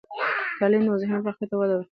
[0.59, 1.89] تعلیم و ذهني پراختیا ته وده ورکوي.